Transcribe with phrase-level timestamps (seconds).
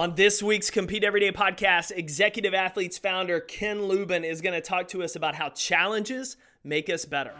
[0.00, 4.88] On this week's Compete Everyday podcast, Executive Athletes founder Ken Lubin is going to talk
[4.88, 7.34] to us about how challenges make us better.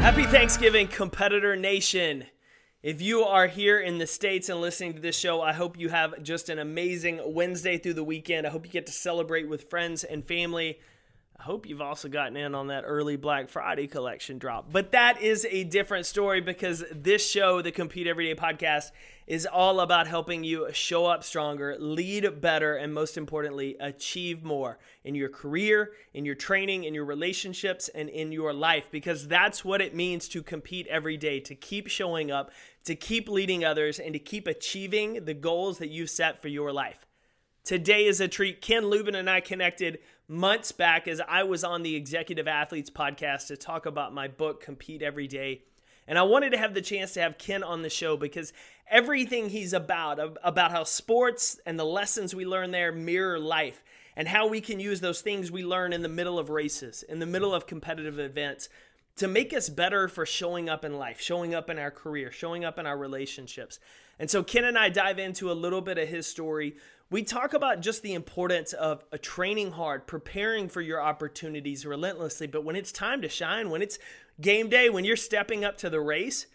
[0.00, 2.24] Happy Thanksgiving, Competitor Nation.
[2.82, 5.90] If you are here in the States and listening to this show, I hope you
[5.90, 8.48] have just an amazing Wednesday through the weekend.
[8.48, 10.80] I hope you get to celebrate with friends and family.
[11.42, 14.70] Hope you've also gotten in on that early Black Friday collection drop.
[14.70, 18.92] But that is a different story because this show, the Compete Everyday podcast,
[19.26, 24.78] is all about helping you show up stronger, lead better, and most importantly, achieve more
[25.02, 29.64] in your career, in your training, in your relationships, and in your life because that's
[29.64, 32.52] what it means to compete every day, to keep showing up,
[32.84, 36.72] to keep leading others, and to keep achieving the goals that you've set for your
[36.72, 37.04] life.
[37.64, 38.60] Today is a treat.
[38.60, 40.00] Ken Lubin and I connected
[40.32, 44.62] months back as I was on the Executive Athletes podcast to talk about my book,
[44.62, 45.60] Compete Every Day.
[46.08, 48.52] And I wanted to have the chance to have Ken on the show because
[48.90, 53.84] everything he's about, about how sports and the lessons we learn there mirror life
[54.16, 57.18] and how we can use those things we learn in the middle of races, in
[57.18, 58.70] the middle of competitive events
[59.16, 62.64] to make us better for showing up in life, showing up in our career, showing
[62.64, 63.78] up in our relationships.
[64.18, 66.76] And so Ken and I dive into a little bit of his story.
[67.12, 72.46] We talk about just the importance of a training hard, preparing for your opportunities relentlessly,
[72.46, 73.98] but when it's time to shine, when it's
[74.40, 76.46] game day, when you're stepping up to the race,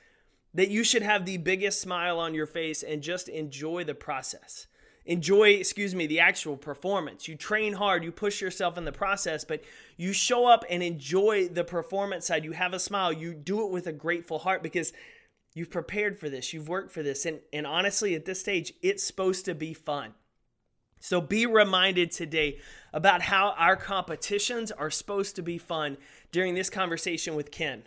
[0.56, 4.66] that you should have the biggest smile on your face and just enjoy the process.
[5.06, 7.28] Enjoy, excuse me, the actual performance.
[7.28, 9.64] You train hard, you push yourself in the process, but
[9.96, 12.44] you show up and enjoy the performance side.
[12.44, 14.92] You have a smile, you do it with a grateful heart because
[15.54, 17.26] You've prepared for this, you've worked for this.
[17.26, 20.14] And, and honestly, at this stage, it's supposed to be fun.
[21.00, 22.60] So be reminded today
[22.94, 25.98] about how our competitions are supposed to be fun
[26.32, 27.84] during this conversation with Ken.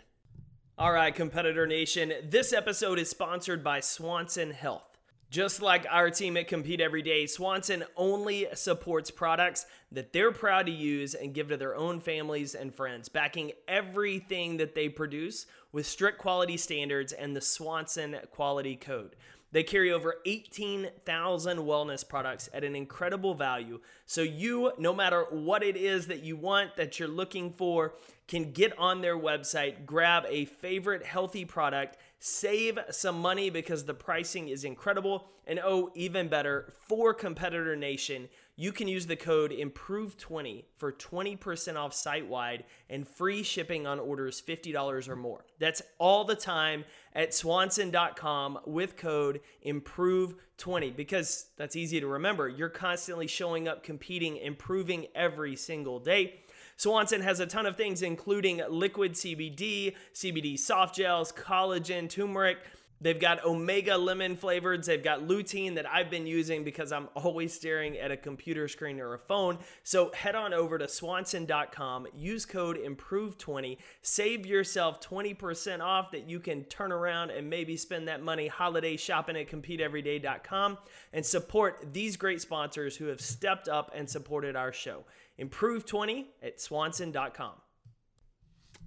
[0.77, 4.91] All right, Competitor Nation, this episode is sponsored by Swanson Health.
[5.29, 10.65] Just like our team at Compete Every Day, Swanson only supports products that they're proud
[10.65, 15.45] to use and give to their own families and friends, backing everything that they produce
[15.71, 19.15] with strict quality standards and the Swanson quality code.
[19.51, 23.81] They carry over 18,000 wellness products at an incredible value.
[24.05, 27.95] So, you, no matter what it is that you want, that you're looking for,
[28.27, 33.95] can get on their website, grab a favorite healthy product, save some money because the
[33.95, 39.49] pricing is incredible, and oh, even better, for Competitor Nation, you can use the code
[39.49, 45.45] IMPROVE20 for 20% off site wide and free shipping on orders $50 or more.
[45.59, 52.47] That's all the time at swanson.com with code IMPROVE20 because that's easy to remember.
[52.47, 56.41] You're constantly showing up, competing, improving every single day.
[56.81, 62.57] Swanson has a ton of things, including liquid CBD, CBD soft gels, collagen, turmeric.
[63.01, 64.85] They've got omega lemon flavors.
[64.85, 68.99] They've got lutein that I've been using because I'm always staring at a computer screen
[68.99, 69.57] or a phone.
[69.83, 76.39] So head on over to swanson.com, use code IMPROVE20, save yourself 20% off that you
[76.39, 80.77] can turn around and maybe spend that money holiday shopping at competeeveryday.com
[81.13, 85.03] and support these great sponsors who have stepped up and supported our show.
[85.37, 87.53] Improve 20 at swanson.com.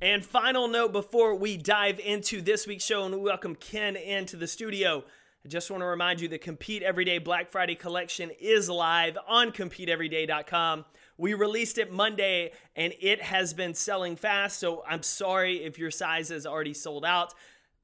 [0.02, 4.36] And final note before we dive into this week's show and we welcome Ken into
[4.36, 5.04] the studio.
[5.44, 9.52] I just want to remind you the Compete Everyday Black Friday collection is live on
[9.52, 10.84] CompeteEveryday.com.
[11.16, 15.92] We released it Monday and it has been selling fast, so I'm sorry if your
[15.92, 17.32] size is already sold out.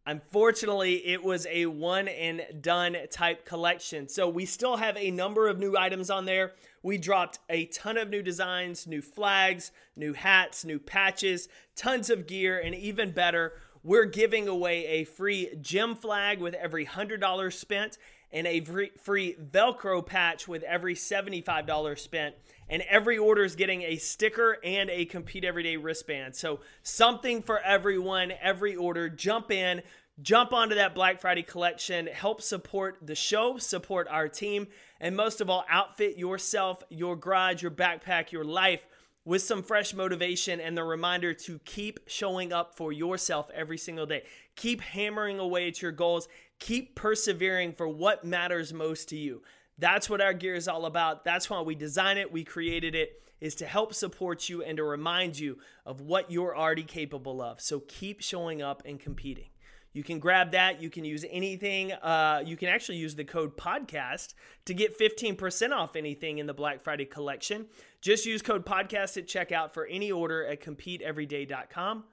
[0.04, 4.08] Unfortunately, it was a one and done type collection.
[4.08, 6.52] So we still have a number of new items on there.
[6.82, 12.26] We dropped a ton of new designs, new flags, new hats, new patches, tons of
[12.26, 13.52] gear, and even better,
[13.82, 17.98] we're giving away a free gym flag with every $100 spent
[18.32, 22.34] and a free Velcro patch with every $75 spent.
[22.68, 26.36] And every order is getting a sticker and a Compete Everyday wristband.
[26.36, 29.08] So, something for everyone, every order.
[29.08, 29.82] Jump in,
[30.22, 34.66] jump onto that Black Friday collection, help support the show, support our team,
[35.00, 38.80] and most of all, outfit yourself, your garage, your backpack, your life
[39.24, 44.06] with some fresh motivation and the reminder to keep showing up for yourself every single
[44.06, 44.22] day.
[44.56, 46.28] Keep hammering away at your goals,
[46.58, 49.42] keep persevering for what matters most to you.
[49.78, 51.24] That's what our gear is all about.
[51.24, 54.84] That's why we design it, we created it is to help support you and to
[54.84, 57.60] remind you of what you're already capable of.
[57.60, 59.48] So keep showing up and competing.
[59.92, 60.80] You can grab that.
[60.80, 61.92] You can use anything.
[61.92, 64.34] Uh, you can actually use the code podcast
[64.66, 67.66] to get 15% off anything in the Black Friday collection.
[68.00, 72.04] Just use code podcast at checkout for any order at competeeveryday.com.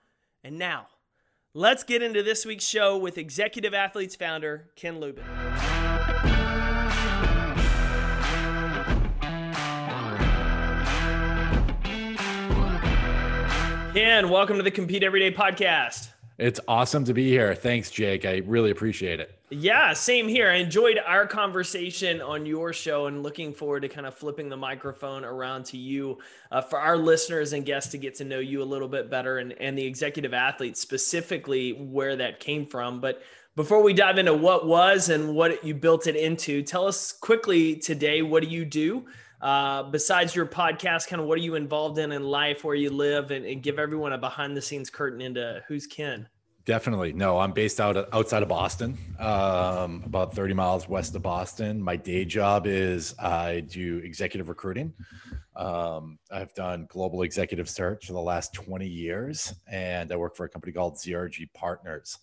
[0.44, 0.88] And now,
[1.54, 5.24] Let's get into this week's show with Executive Athletes founder Ken Lubin.
[13.96, 16.10] Ken, welcome to the Compete Everyday podcast.
[16.38, 17.56] It's awesome to be here.
[17.56, 18.26] Thanks, Jake.
[18.26, 19.34] I really appreciate it.
[19.50, 20.50] Yeah, same here.
[20.50, 24.58] I enjoyed our conversation on your show and looking forward to kind of flipping the
[24.58, 26.20] microphone around to you
[26.52, 29.40] uh, for our listeners and guests to get to know you a little bit better
[29.40, 33.00] and, and the executive athletes, specifically where that came from.
[33.00, 33.24] But
[33.56, 37.78] before we dive into what was and what you built it into, tell us quickly
[37.78, 39.06] today what do you do?
[39.42, 42.90] Uh, besides your podcast, kind of what are you involved in in life, where you
[42.90, 46.28] live, and, and give everyone a behind the scenes curtain into who's Ken.
[46.66, 47.14] Definitely.
[47.14, 51.82] No, I'm based out outside of Boston, um, about 30 miles west of Boston.
[51.82, 54.92] My day job is I do executive recruiting.
[55.56, 60.46] Um, I've done global executive search for the last 20 years, and I work for
[60.46, 62.20] a company called ZRG Partners.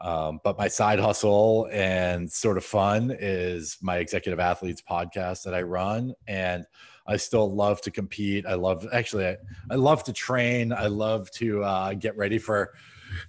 [0.00, 5.54] Um, but my side hustle and sort of fun is my executive athletes podcast that
[5.54, 6.14] I run.
[6.26, 6.66] And
[7.06, 8.46] I still love to compete.
[8.46, 9.36] I love, actually, I,
[9.70, 10.72] I love to train.
[10.72, 12.72] I love to uh, get ready for,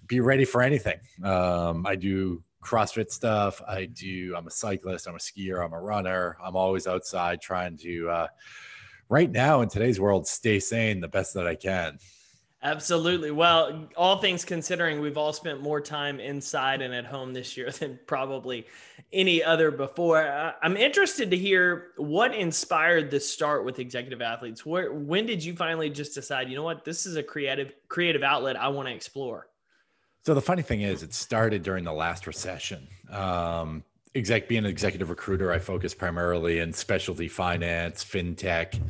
[0.08, 1.00] be ready for anything.
[1.24, 3.62] Um, I do CrossFit stuff.
[3.68, 6.38] I do, I'm a cyclist, I'm a skier, I'm a runner.
[6.44, 8.28] I'm always outside trying to, uh,
[9.08, 12.00] right now in today's world, stay sane the best that I can.
[12.66, 13.30] Absolutely.
[13.30, 17.70] Well, all things considering, we've all spent more time inside and at home this year
[17.80, 18.66] than probably
[19.14, 20.56] any other before.
[20.64, 24.66] I'm interested to hear what inspired the start with executive athletes.
[24.66, 28.24] Where when did you finally just decide, you know what, this is a creative creative
[28.24, 29.48] outlet I want to explore?
[30.26, 32.88] So the funny thing is, it started during the last recession.
[33.12, 33.84] Um,
[34.16, 38.82] exec being an executive recruiter, I focus primarily in specialty finance, fintech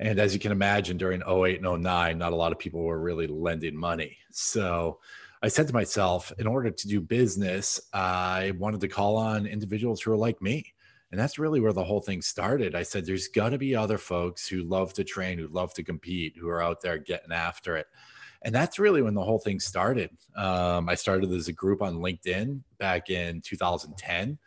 [0.00, 3.00] and as you can imagine, during 08 and 09, not a lot of people were
[3.00, 4.16] really lending money.
[4.30, 4.98] So
[5.42, 10.00] I said to myself, in order to do business, I wanted to call on individuals
[10.00, 10.64] who are like me.
[11.12, 12.74] And that's really where the whole thing started.
[12.74, 15.84] I said, there's got to be other folks who love to train, who love to
[15.84, 17.86] compete, who are out there getting after it.
[18.42, 20.10] And that's really when the whole thing started.
[20.36, 24.38] Um, I started as a group on LinkedIn back in 2010.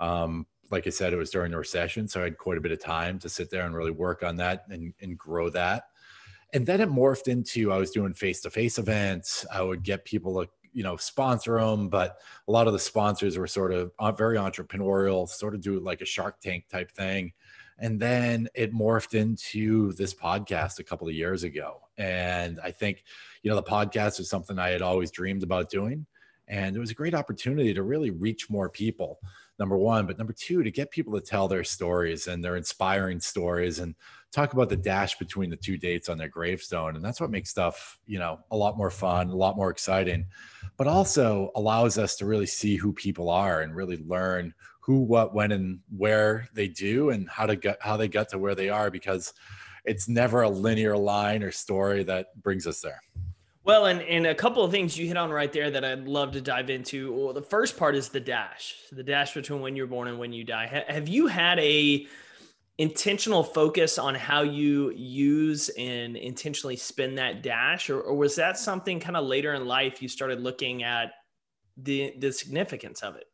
[0.00, 2.08] Um, like I said, it was during the recession.
[2.08, 4.36] So I had quite a bit of time to sit there and really work on
[4.36, 5.84] that and, and grow that.
[6.52, 9.44] And then it morphed into I was doing face to face events.
[9.52, 12.18] I would get people to, you know, sponsor them, but
[12.48, 16.02] a lot of the sponsors were sort of uh, very entrepreneurial, sort of do like
[16.02, 17.32] a Shark Tank type thing.
[17.78, 21.80] And then it morphed into this podcast a couple of years ago.
[21.98, 23.04] And I think,
[23.42, 26.06] you know, the podcast was something I had always dreamed about doing.
[26.48, 29.18] And it was a great opportunity to really reach more people
[29.58, 33.20] number one but number two to get people to tell their stories and their inspiring
[33.20, 33.94] stories and
[34.32, 36.94] talk about the dash between the two dates on their gravestone.
[36.96, 40.26] And that's what makes stuff you know a lot more fun a lot more exciting
[40.76, 45.34] but also allows us to really see who people are and really learn who what
[45.34, 48.68] when and where they do and how to get how they got to where they
[48.68, 49.32] are because
[49.84, 53.00] it's never a linear line or story that brings us there
[53.66, 56.30] well, and, and a couple of things you hit on right there that I'd love
[56.32, 57.12] to dive into.
[57.12, 60.32] Well, the first part is the dash, the dash between when you're born and when
[60.32, 60.68] you die.
[60.68, 62.06] Ha- have you had a
[62.78, 68.56] intentional focus on how you use and intentionally spend that dash, or, or was that
[68.56, 71.12] something kind of later in life you started looking at
[71.76, 73.24] the the significance of it?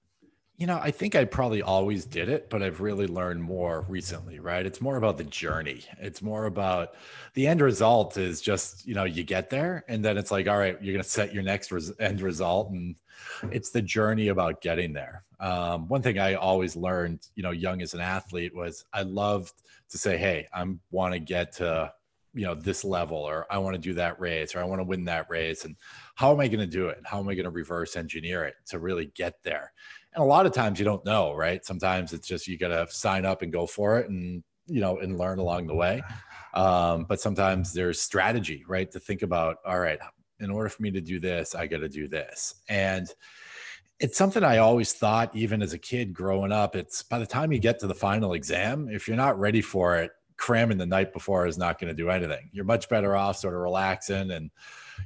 [0.62, 4.38] You know, I think I probably always did it, but I've really learned more recently,
[4.38, 4.64] right?
[4.64, 5.83] It's more about the journey.
[5.99, 6.95] It's more about
[7.35, 10.59] the end result is just, you know, you get there and then it's like, all
[10.59, 12.71] right, you're going to set your next res- end result.
[12.71, 12.95] And
[13.50, 15.25] it's the journey about getting there.
[15.40, 19.64] Um, one thing I always learned, you know, young as an athlete was I loved
[19.90, 21.92] to say, hey, I want to get to,
[22.35, 24.85] you know, this level or I want to do that race or I want to
[24.85, 25.64] win that race.
[25.64, 25.75] And
[26.14, 27.00] how am I going to do it?
[27.04, 29.73] How am I going to reverse engineer it to really get there?
[30.14, 31.64] And a lot of times you don't know right?
[31.64, 35.19] Sometimes it's just you gotta sign up and go for it and you know and
[35.19, 36.02] learn along the way.
[36.54, 39.99] Um, but sometimes there's strategy right to think about all right
[40.40, 42.54] in order for me to do this i gotta do this.
[42.69, 43.09] And
[44.00, 47.52] it's something i always thought even as a kid growing up it's by the time
[47.52, 50.11] you get to the final exam if you're not ready for it
[50.42, 52.50] cramming the night before is not going to do anything.
[52.52, 54.50] You're much better off sort of relaxing and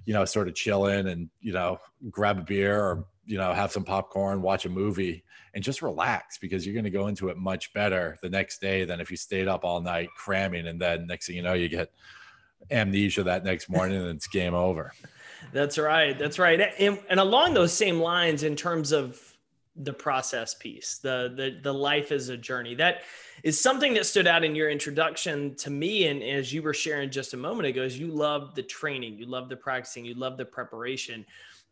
[0.07, 1.79] you know sort of chilling and you know
[2.11, 6.39] grab a beer or you know, have some popcorn, watch a movie, and just relax
[6.39, 9.17] because you're going to go into it much better the next day than if you
[9.17, 11.93] stayed up all night cramming and then next thing you know, you get
[12.71, 14.93] amnesia that next morning and it's game over.
[15.53, 16.19] That's right.
[16.19, 16.61] That's right.
[16.79, 19.21] And, and along those same lines, in terms of
[19.79, 22.75] the process piece, the the the life is a journey.
[22.75, 23.03] That
[23.43, 27.11] is something that stood out in your introduction to me, and as you were sharing
[27.11, 30.39] just a moment ago, is you love the training, you love the practicing, you love
[30.39, 31.27] the preparation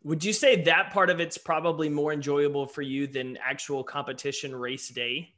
[0.05, 4.55] Would you say that part of it's probably more enjoyable for you than actual competition
[4.55, 5.33] race day?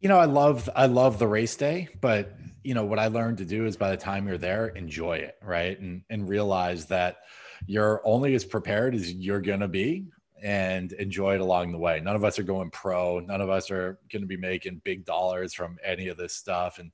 [0.00, 3.38] You know, I love I love the race day, but you know what I learned
[3.38, 5.78] to do is by the time you're there, enjoy it, right?
[5.80, 7.18] And and realize that
[7.66, 10.06] you're only as prepared as you're to be
[10.42, 12.00] and enjoy it along the way.
[12.00, 13.20] None of us are going pro.
[13.20, 16.78] None of us are going to be making big dollars from any of this stuff.
[16.78, 16.90] And,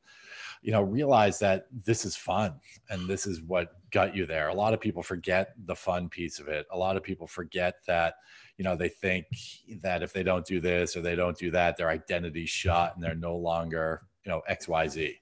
[0.63, 2.55] you know, realize that this is fun
[2.91, 4.49] and this is what got you there.
[4.49, 6.67] A lot of people forget the fun piece of it.
[6.71, 8.15] A lot of people forget that,
[8.59, 9.27] you know, they think
[9.83, 13.05] that if they don't do this or they don't do that, their identity's shot and
[13.05, 15.15] they're no longer, you know, XYZ.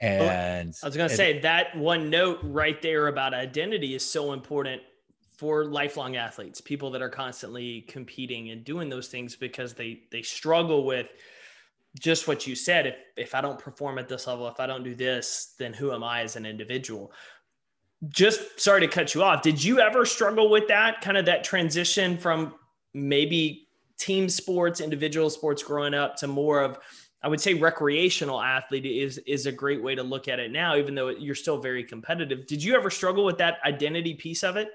[0.00, 4.32] And I was going to say that one note right there about identity is so
[4.32, 4.80] important
[5.36, 10.22] for lifelong athletes, people that are constantly competing and doing those things because they they
[10.22, 11.08] struggle with
[11.98, 12.86] just what you said.
[12.86, 15.92] If if I don't perform at this level, if I don't do this, then who
[15.92, 17.12] am I as an individual?
[18.08, 19.42] Just sorry to cut you off.
[19.42, 22.54] Did you ever struggle with that kind of that transition from
[22.94, 23.68] maybe
[23.98, 26.78] team sports, individual sports growing up to more of
[27.22, 30.76] I would say recreational athlete is is a great way to look at it now,
[30.76, 32.46] even though you're still very competitive.
[32.46, 34.68] Did you ever struggle with that identity piece of it?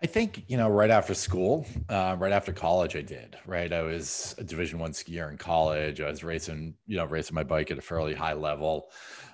[0.00, 3.36] I think you know, right after school, uh, right after college, I did.
[3.46, 6.00] Right, I was a Division One skier in college.
[6.00, 8.90] I was racing, you know, racing my bike at a fairly high level,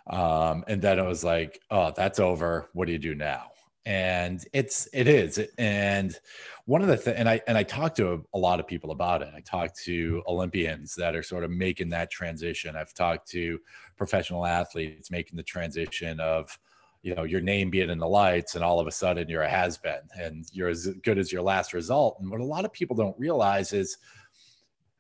[0.06, 2.70] um, and then it was like, oh, that's over.
[2.72, 3.50] What do you do now?
[3.84, 6.18] And it's it is, and
[6.64, 8.90] one of the things, and I and I talked to a, a lot of people
[8.90, 9.28] about it.
[9.36, 12.74] I talked to Olympians that are sort of making that transition.
[12.74, 13.58] I've talked to
[13.98, 16.58] professional athletes making the transition of
[17.04, 19.48] you know your name being in the lights and all of a sudden you're a
[19.48, 22.16] has been and you're as good as your last result.
[22.18, 23.98] And what a lot of people don't realize is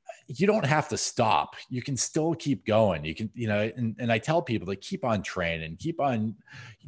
[0.06, 1.56] uh, you don't have to stop.
[1.70, 3.06] You can still keep going.
[3.06, 6.34] You can you know and, and i tell people to keep on training keep on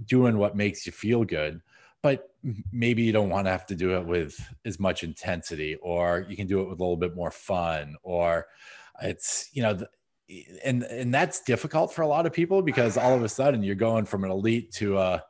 [0.04, 1.62] doing what makes you feel good
[2.02, 2.30] but
[2.73, 6.37] maybe you don't want to have to do it with as much intensity or you
[6.37, 8.46] can do it with a little bit more fun or
[9.02, 9.76] it's you know
[10.64, 13.75] and and that's difficult for a lot of people because all of a sudden you're
[13.75, 15.23] going from an elite to a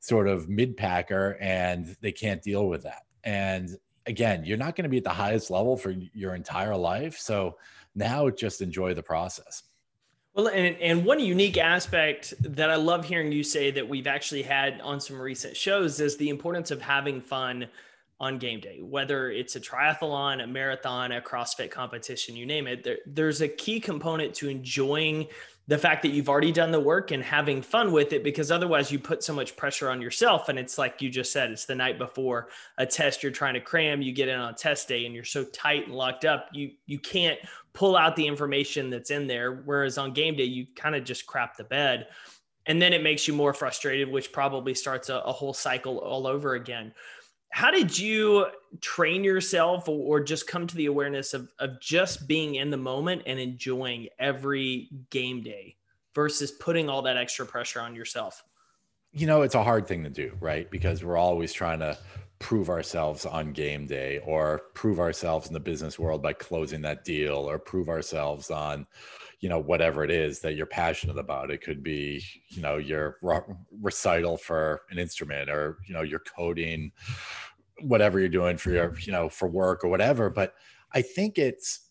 [0.00, 3.02] sort of mid packer and they can't deal with that.
[3.24, 3.76] And
[4.06, 7.18] again you're not going to be at the highest level for your entire life.
[7.18, 7.56] So
[7.94, 9.64] now just enjoy the process.
[10.34, 14.42] Well and, and one unique aspect that i love hearing you say that we've actually
[14.42, 17.66] had on some recent shows is the importance of having fun
[18.20, 22.82] on game day, whether it's a triathlon, a marathon, a CrossFit competition, you name it.
[22.82, 25.28] There, there's a key component to enjoying
[25.68, 28.90] the fact that you've already done the work and having fun with it because otherwise
[28.90, 31.74] you put so much pressure on yourself and it's like you just said it's the
[31.74, 32.48] night before
[32.78, 35.44] a test you're trying to cram you get in on test day and you're so
[35.44, 37.38] tight and locked up you you can't
[37.74, 41.26] pull out the information that's in there whereas on game day you kind of just
[41.26, 42.08] crap the bed
[42.64, 46.26] and then it makes you more frustrated which probably starts a, a whole cycle all
[46.26, 46.94] over again
[47.50, 48.46] how did you
[48.80, 53.22] train yourself or just come to the awareness of, of just being in the moment
[53.26, 55.76] and enjoying every game day
[56.14, 58.42] versus putting all that extra pressure on yourself?
[59.12, 60.70] You know it's a hard thing to do right?
[60.70, 61.96] Because we're always trying to
[62.38, 67.04] prove ourselves on game day or prove ourselves in the business world by closing that
[67.04, 68.86] deal or prove ourselves on
[69.40, 71.50] you know whatever it is that you're passionate about.
[71.50, 73.40] It could be you know your re-
[73.80, 76.92] recital for an instrument or you know your coding
[77.82, 80.30] whatever you're doing for your you know for work or whatever.
[80.30, 80.54] But
[80.92, 81.90] i think it's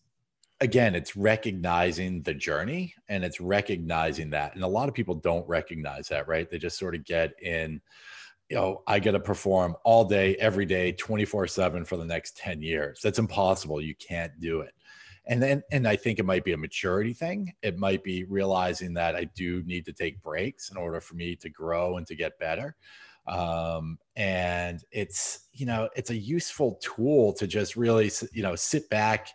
[0.60, 4.56] again it's recognizing the journey and it's recognizing that.
[4.56, 6.50] And a lot of people don't recognize that right?
[6.50, 7.82] They just sort of get in
[8.50, 12.38] you know i got to perform all day every day 24 7 for the next
[12.38, 13.00] 10 years.
[13.02, 13.82] That's impossible.
[13.82, 14.74] You can't do it.
[15.26, 17.54] And then and i think it might be a maturity thing.
[17.62, 21.36] It might be realizing that i do need to take breaks in order for me
[21.38, 22.76] to grow and to get better.
[23.28, 28.90] Um, and it's you know it's a useful tool to just really you know sit
[28.90, 29.28] back.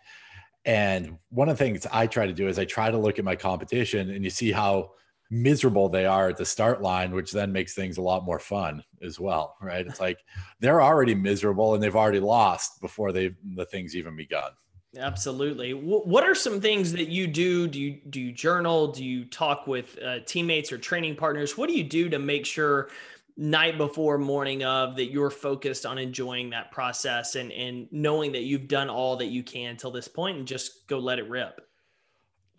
[0.65, 3.25] And one of the things i try to do is i try to look at
[3.25, 4.91] my competition and you see how
[5.31, 8.83] miserable they are at the start line which then makes things a lot more fun
[9.01, 10.19] as well right it's like
[10.59, 14.51] they're already miserable and they've already lost before they the things even begun
[14.97, 15.71] Absolutely.
[15.71, 17.67] What are some things that you do?
[17.67, 18.91] Do you do you journal?
[18.91, 21.57] Do you talk with uh, teammates or training partners?
[21.57, 22.89] What do you do to make sure
[23.35, 28.43] night before, morning of that you're focused on enjoying that process and and knowing that
[28.43, 31.59] you've done all that you can till this point and just go let it rip?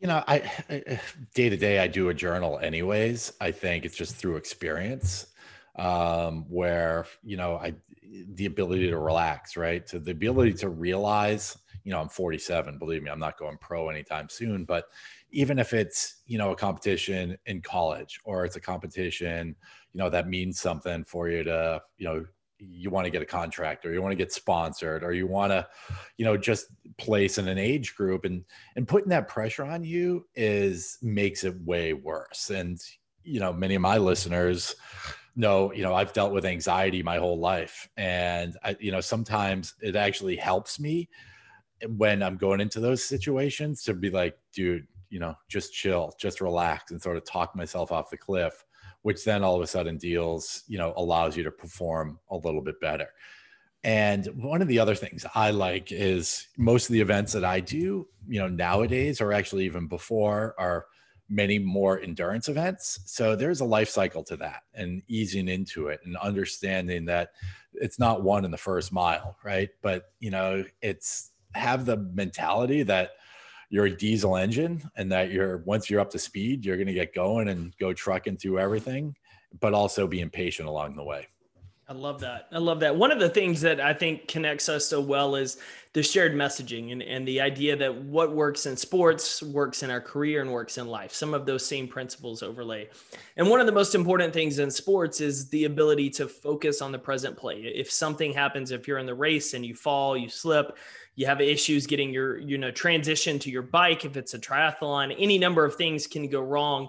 [0.05, 0.51] You know, I
[1.35, 3.33] day to day I do a journal anyways.
[3.41, 5.29] I think it's just through experience
[5.77, 7.75] um where you know I
[8.35, 9.89] the ability to relax, right?
[9.89, 12.79] So the ability to realize you know, I'm 47.
[12.79, 14.65] Believe me, I'm not going pro anytime soon.
[14.65, 14.87] But
[15.31, 19.55] even if it's, you know, a competition in college or it's a competition,
[19.93, 22.25] you know, that means something for you to, you know,
[22.71, 25.51] you want to get a contract or you want to get sponsored or you want
[25.53, 25.67] to
[26.17, 26.67] you know just
[26.99, 28.45] place in an age group and
[28.77, 32.51] and putting that pressure on you is makes it way worse.
[32.51, 32.81] And
[33.25, 34.77] you know many of my listeners
[35.37, 39.75] know you know i've dealt with anxiety my whole life and i you know sometimes
[39.81, 41.09] it actually helps me
[41.97, 46.41] when i'm going into those situations to be like dude you know just chill just
[46.41, 48.65] relax and sort of talk myself off the cliff
[49.05, 52.63] which then all of a sudden deals, you know, allows you to perform a little
[52.63, 53.09] bit better.
[53.85, 57.61] And one of the other things I like is most of the events that I
[57.61, 60.87] do, you know, nowadays or actually even before are
[61.29, 63.01] many more endurance events.
[63.05, 67.33] So there's a life cycle to that and easing into it and understanding that
[67.75, 69.69] it's not one in the first mile, right?
[69.83, 73.11] But, you know, it's have the mentality that
[73.75, 76.93] you're a diesel engine and that you're once you're up to speed you're going to
[76.95, 79.13] get going and go trucking through everything
[79.59, 81.27] but also being patient along the way
[81.87, 82.49] I love that.
[82.51, 82.97] I love that.
[82.97, 85.59] One of the things that I think connects us so well is
[85.93, 90.01] the shared messaging and, and the idea that what works in sports works in our
[90.01, 91.13] career and works in life.
[91.13, 92.89] Some of those same principles overlay.
[93.37, 96.91] And one of the most important things in sports is the ability to focus on
[96.91, 97.61] the present play.
[97.61, 100.79] If something happens, if you're in the race and you fall, you slip,
[101.17, 105.15] you have issues getting your you know transition to your bike if it's a triathlon
[105.19, 106.89] any number of things can go wrong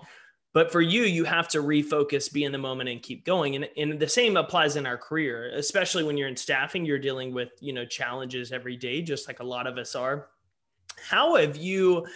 [0.56, 3.70] but for you you have to refocus be in the moment and keep going and,
[3.78, 7.50] and the same applies in our career especially when you're in staffing you're dealing with
[7.60, 10.30] you know challenges every day just like a lot of us are
[10.98, 12.08] how have you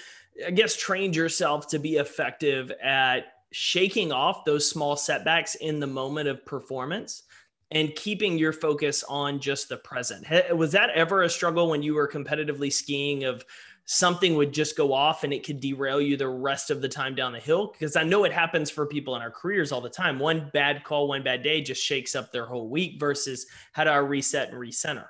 [0.47, 5.87] i guess trained yourself to be effective at shaking off those small setbacks in the
[5.87, 7.23] moment of performance
[7.71, 10.25] and keeping your focus on just the present.
[10.55, 13.45] Was that ever a struggle when you were competitively skiing of
[13.91, 17.15] something would just go off and it could derail you the rest of the time
[17.15, 17.71] down the hill?
[17.71, 20.19] Because I know it happens for people in our careers all the time.
[20.19, 23.89] One bad call, one bad day just shakes up their whole week versus how do
[23.89, 25.07] I reset and recenter?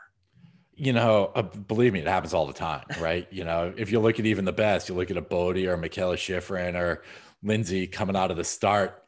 [0.75, 3.27] You know, uh, believe me, it happens all the time, right?
[3.31, 5.77] you know, if you look at even the best, you look at a Bode or
[5.77, 7.03] Mikaela Shiffrin or
[7.43, 9.03] Lindsay coming out of the start,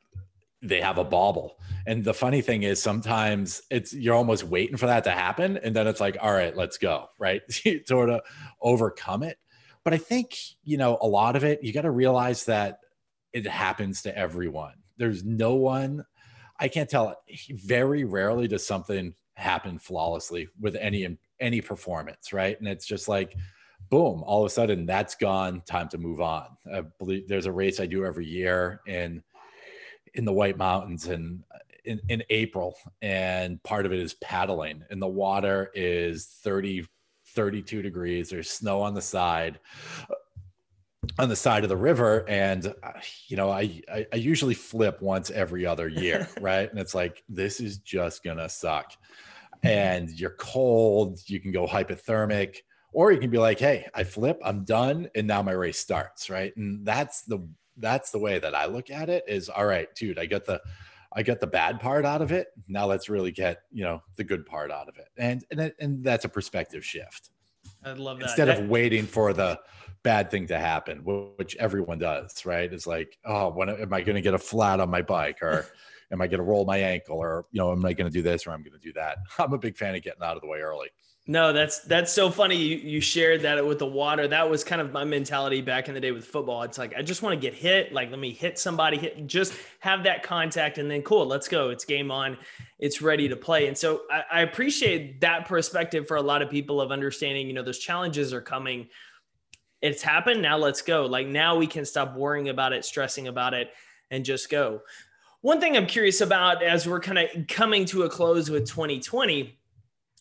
[0.61, 1.57] they have a bobble.
[1.87, 5.57] And the funny thing is sometimes it's you're almost waiting for that to happen.
[5.63, 7.07] And then it's like, all right, let's go.
[7.17, 7.41] Right.
[7.85, 8.19] sort of
[8.61, 9.37] overcome it.
[9.83, 12.79] But I think, you know, a lot of it, you got to realize that
[13.33, 14.75] it happens to everyone.
[14.97, 16.05] There's no one,
[16.59, 17.15] I can't tell
[17.49, 22.59] very rarely does something happen flawlessly with any any performance, right?
[22.59, 23.35] And it's just like
[23.89, 26.45] boom, all of a sudden that's gone, time to move on.
[26.73, 29.23] I believe there's a race I do every year in
[30.13, 31.43] in the White Mountains and
[31.85, 36.85] in, in April, and part of it is paddling, and the water is 30,
[37.35, 38.29] 32 degrees.
[38.29, 39.59] There's snow on the side
[41.17, 42.91] on the side of the river and uh,
[43.27, 46.69] you know I, I, I usually flip once every other year right?
[46.69, 48.93] And it's like this is just gonna suck.
[49.63, 52.57] And you're cold you can go hypothermic
[52.93, 56.29] or you can be like hey i flip i'm done and now my race starts
[56.29, 56.55] right?
[56.55, 60.19] And that's the that's the way that I look at it is all right, dude,
[60.19, 60.61] I get the
[61.13, 62.47] I get the bad part out of it.
[62.67, 65.07] Now let's really get, you know, the good part out of it.
[65.17, 67.31] And and, and that's a perspective shift.
[67.83, 68.25] I love that.
[68.25, 69.59] Instead that, of waiting for the
[70.03, 72.71] bad thing to happen, which everyone does, right?
[72.71, 75.67] It's like, oh, when am I going to get a flat on my bike or
[76.11, 78.21] am I going to roll my ankle or, you know, am I going to do
[78.21, 79.17] this or I'm going to do that?
[79.39, 80.89] I'm a big fan of getting out of the way early.
[81.27, 82.55] No, that's that's so funny.
[82.55, 84.27] You you shared that with the water.
[84.27, 86.63] That was kind of my mentality back in the day with football.
[86.63, 87.93] It's like I just want to get hit.
[87.93, 91.69] Like let me hit somebody, hit just have that contact, and then cool, let's go.
[91.69, 92.37] It's game on.
[92.79, 93.67] It's ready to play.
[93.67, 97.45] And so I, I appreciate that perspective for a lot of people of understanding.
[97.45, 98.87] You know, those challenges are coming.
[99.83, 100.41] It's happened.
[100.41, 101.05] Now let's go.
[101.05, 103.69] Like now we can stop worrying about it, stressing about it,
[104.09, 104.81] and just go.
[105.41, 109.59] One thing I'm curious about as we're kind of coming to a close with 2020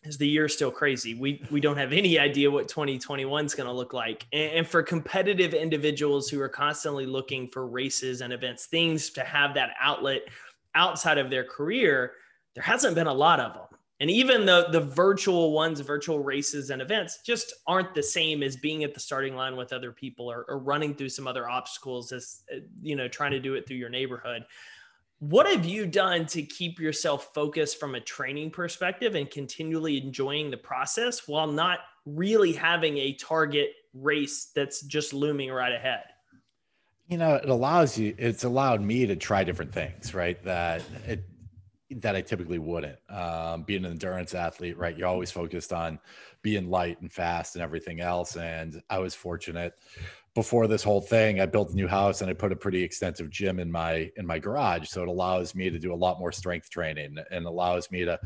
[0.03, 1.15] is the year still crazy?
[1.15, 4.27] We we don't have any idea what 2021 is going to look like.
[4.33, 9.25] And, and, for competitive individuals who are constantly looking for races and events, things to
[9.25, 10.23] have that outlet
[10.75, 12.13] outside of their career,
[12.55, 13.79] there hasn't been a lot of them.
[14.01, 18.57] And even the the virtual ones, virtual races and events, just aren't the same as
[18.57, 22.11] being at the starting line with other people or, or running through some other obstacles
[22.11, 24.45] as uh, you know trying to do it through your neighborhood.
[25.21, 30.51] What have you done to keep yourself focused from a training perspective and continually enjoying
[30.51, 36.05] the process while not really having a target race that's just looming right ahead?
[37.07, 40.43] You know, it allows you, it's allowed me to try different things, right?
[40.43, 41.25] That it,
[41.97, 42.97] that I typically wouldn't.
[43.11, 44.97] Um, being an endurance athlete, right?
[44.97, 45.99] You're always focused on
[46.41, 48.37] being light and fast and everything else.
[48.37, 49.75] And I was fortunate
[50.35, 53.31] before this whole thing, I built a new house and I put a pretty extensive
[53.31, 54.89] gym in my in my garage.
[54.89, 58.19] So it allows me to do a lot more strength training and allows me to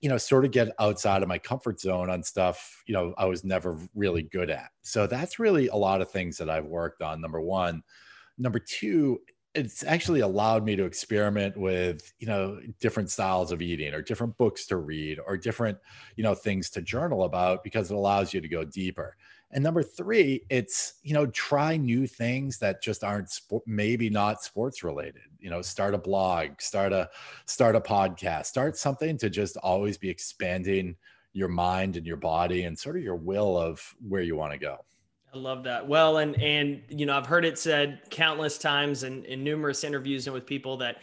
[0.00, 3.26] you know, sort of get outside of my comfort zone on stuff, you know, I
[3.26, 4.70] was never really good at.
[4.82, 7.20] So that's really a lot of things that I've worked on.
[7.20, 7.82] Number one.
[8.38, 9.20] Number two,
[9.54, 14.36] it's actually allowed me to experiment with you know different styles of eating or different
[14.38, 15.76] books to read or different
[16.16, 19.16] you know things to journal about because it allows you to go deeper
[19.52, 24.42] and number three it's you know try new things that just aren't sport, maybe not
[24.42, 27.08] sports related you know start a blog start a
[27.46, 30.96] start a podcast start something to just always be expanding
[31.32, 34.58] your mind and your body and sort of your will of where you want to
[34.58, 34.76] go
[35.32, 35.86] I love that.
[35.86, 40.26] Well, and and you know, I've heard it said countless times in, in numerous interviews
[40.26, 40.96] and with people that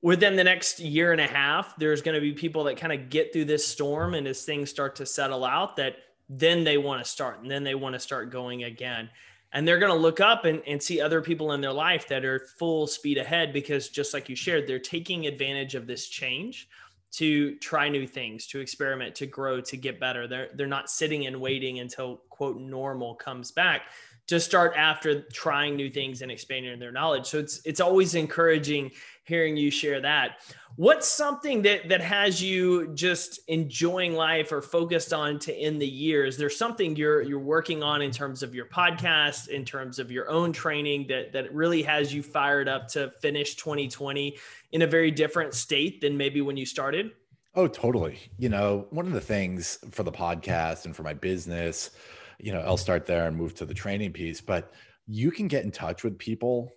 [0.00, 3.10] within the next year and a half, there's going to be people that kind of
[3.10, 5.96] get through this storm, and as things start to settle out, that
[6.28, 9.08] then they want to start, and then they want to start going again.
[9.52, 12.24] And they're going to look up and, and see other people in their life that
[12.24, 16.68] are full speed ahead because, just like you shared, they're taking advantage of this change
[17.10, 20.26] to try new things, to experiment, to grow, to get better.
[20.26, 23.82] They're they're not sitting and waiting until quote normal comes back
[24.28, 27.26] to start after trying new things and expanding their knowledge.
[27.26, 28.92] So it's it's always encouraging
[29.24, 30.40] hearing you share that.
[30.76, 35.88] What's something that that has you just enjoying life or focused on to end the
[35.88, 36.24] year?
[36.24, 40.10] Is there something you're you're working on in terms of your podcast, in terms of
[40.10, 44.36] your own training that that really has you fired up to finish 2020
[44.72, 47.12] in a very different state than maybe when you started?
[47.54, 48.18] Oh, totally.
[48.38, 51.90] You know, one of the things for the podcast and for my business,
[52.38, 54.72] you know, I'll start there and move to the training piece, but
[55.06, 56.72] you can get in touch with people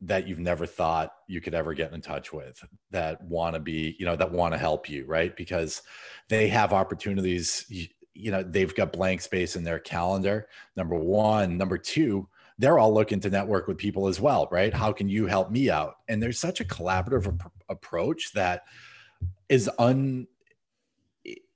[0.00, 3.96] that you've never thought you could ever get in touch with that want to be,
[3.98, 5.36] you know, that want to help you, right?
[5.36, 5.82] Because
[6.28, 10.48] they have opportunities, you, know, they've got blank space in their calendar.
[10.76, 14.72] Number one, number two, they're all looking to network with people as well, right?
[14.72, 15.96] How can you help me out?
[16.08, 18.64] And there's such a collaborative ap- approach that
[19.48, 20.26] is un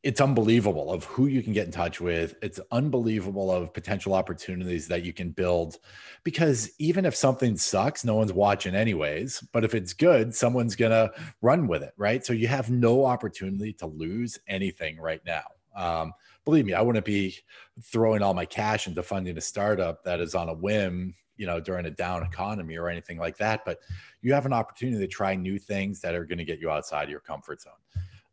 [0.09, 2.35] it's unbelievable of who you can get in touch with.
[2.41, 5.77] It's unbelievable of potential opportunities that you can build
[6.25, 9.45] because even if something sucks, no one's watching anyways.
[9.53, 12.25] But if it's good, someone's going to run with it, right?
[12.25, 15.45] So you have no opportunity to lose anything right now.
[15.77, 16.15] Um,
[16.47, 17.37] believe me, I wouldn't be
[17.83, 21.61] throwing all my cash into funding a startup that is on a whim, you know,
[21.61, 23.67] during a down economy or anything like that.
[23.67, 23.81] But
[24.23, 27.11] you have an opportunity to try new things that are going to get you outside
[27.11, 27.73] your comfort zone.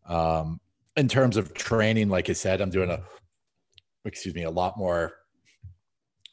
[0.08, 0.62] Um,
[0.98, 3.02] in terms of training, like I said, I'm doing a,
[4.06, 5.14] excuse me, a lot more,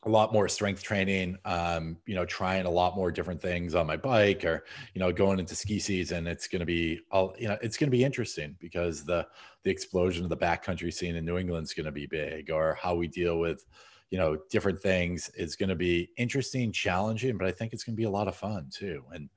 [0.04, 1.36] a lot more strength training.
[1.44, 5.12] Um, you know, trying a lot more different things on my bike, or you know,
[5.12, 6.26] going into ski season.
[6.26, 9.26] It's going to be, all you know, it's going to be interesting because the
[9.62, 12.76] the explosion of the backcountry scene in New England is going to be big, or
[12.80, 13.64] how we deal with,
[14.10, 17.94] you know, different things is going to be interesting, challenging, but I think it's going
[17.94, 19.04] to be a lot of fun too.
[19.12, 19.28] And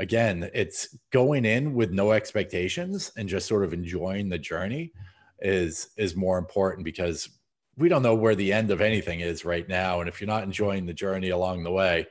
[0.00, 4.92] again, it's going in with no expectations and just sort of enjoying the journey
[5.40, 7.28] is is more important because
[7.76, 10.00] we don't know where the end of anything is right now.
[10.00, 12.06] And if you're not enjoying the journey along the way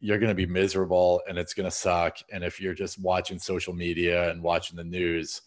[0.00, 2.18] you're going to be miserable and it's going to suck.
[2.30, 5.42] And if you're just watching social media and watching the news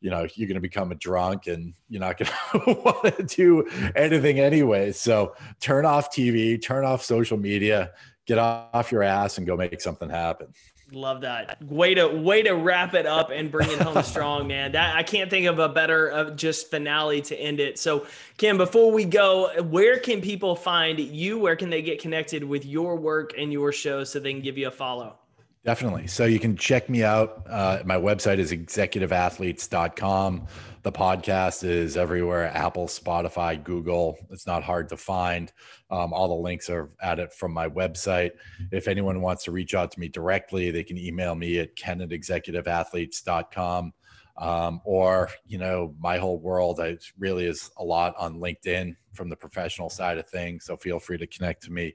[0.00, 2.30] you know you're going to become a drunk and you're not going
[2.64, 4.92] to want to do anything anyway.
[4.92, 7.92] So turn off tv turn off social media
[8.26, 10.48] get off your ass and go make something happen
[10.94, 11.60] Love that.
[11.62, 14.72] Way to way to wrap it up and bring it home strong, man.
[14.72, 17.78] That I can't think of a better uh, just finale to end it.
[17.78, 21.38] So, Ken, before we go, where can people find you?
[21.38, 24.56] Where can they get connected with your work and your show so they can give
[24.56, 25.16] you a follow?
[25.64, 26.08] Definitely.
[26.08, 27.46] So you can check me out.
[27.48, 30.46] Uh, my website is executiveathletes.com.
[30.82, 34.18] The podcast is everywhere Apple, Spotify, Google.
[34.30, 35.50] It's not hard to find.
[35.90, 38.32] Um, all the links are at it from my website.
[38.72, 42.02] If anyone wants to reach out to me directly, they can email me at ken
[42.02, 43.94] at executiveathletes.com.
[44.36, 49.30] Um, or, you know, my whole world I, really is a lot on LinkedIn from
[49.30, 50.66] the professional side of things.
[50.66, 51.94] So feel free to connect to me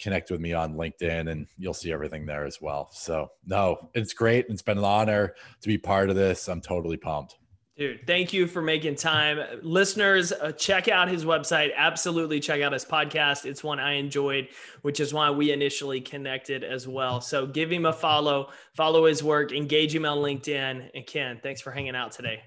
[0.00, 2.88] connect with me on LinkedIn and you'll see everything there as well.
[2.92, 4.46] So, no, it's great.
[4.48, 6.48] It's been an honor to be part of this.
[6.48, 7.36] I'm totally pumped.
[7.76, 9.38] Dude, thank you for making time.
[9.62, 11.70] Listeners, uh, check out his website.
[11.76, 13.44] Absolutely check out his podcast.
[13.44, 14.48] It's one I enjoyed,
[14.82, 17.20] which is why we initially connected as well.
[17.20, 20.90] So give him a follow, follow his work, engage him on LinkedIn.
[20.92, 22.42] And Ken, thanks for hanging out today.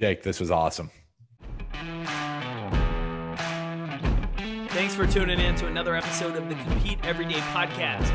[0.00, 0.90] Jake, this was awesome.
[4.84, 8.06] Thanks for tuning in to another episode of the Compete Everyday podcast.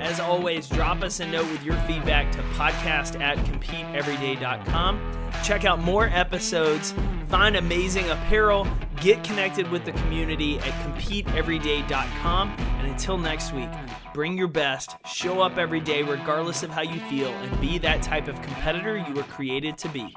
[0.00, 5.30] As always, drop us a note with your feedback to podcast at competeeveryday.com.
[5.44, 6.94] Check out more episodes,
[7.28, 8.66] find amazing apparel,
[9.02, 12.48] get connected with the community at competeeveryday.com.
[12.58, 13.68] And until next week,
[14.14, 18.00] bring your best, show up every day, regardless of how you feel, and be that
[18.00, 20.16] type of competitor you were created to be.